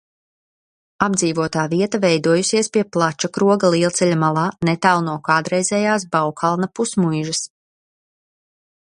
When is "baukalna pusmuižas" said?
6.19-7.49